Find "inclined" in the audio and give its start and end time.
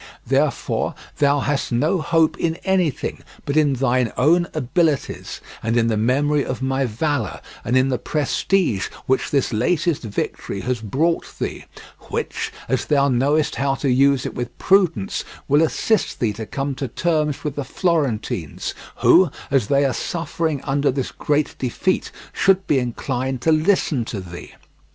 22.79-23.39